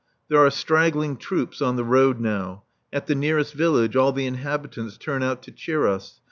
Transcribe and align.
There 0.29 0.43
are 0.43 0.49
straggling 0.49 1.15
troops 1.17 1.61
on 1.61 1.75
the 1.75 1.83
road 1.83 2.19
now. 2.19 2.63
At 2.91 3.05
the 3.05 3.13
nearest 3.13 3.53
village 3.53 3.95
all 3.95 4.11
the 4.11 4.25
inhabitants 4.25 4.97
turn 4.97 5.21
out 5.21 5.43
to 5.43 5.51
cheer 5.51 5.85
us. 5.85 6.19